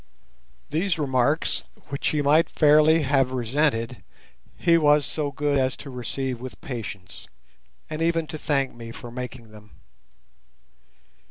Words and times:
These 0.71 0.97
remarks, 0.97 1.65
which 1.89 2.07
he 2.07 2.23
might 2.23 2.49
fairly 2.49 3.03
have 3.03 3.31
resented, 3.31 4.03
he 4.57 4.75
was 4.75 5.05
so 5.05 5.31
good 5.31 5.59
as 5.59 5.77
to 5.77 5.91
receive 5.91 6.41
with 6.41 6.59
patience, 6.59 7.27
and 7.87 8.01
even 8.01 8.25
to 8.25 8.39
thank 8.39 8.73
me 8.73 8.89
for 8.91 9.11
making 9.11 9.51
them. 9.51 9.69